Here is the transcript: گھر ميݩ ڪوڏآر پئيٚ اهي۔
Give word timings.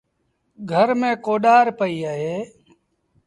گھر 0.71 0.87
ميݩ 0.99 1.21
ڪوڏآر 1.25 1.65
پئيٚ 1.79 2.05
اهي۔ 2.11 2.35